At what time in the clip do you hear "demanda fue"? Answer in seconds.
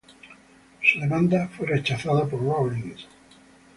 0.99-1.67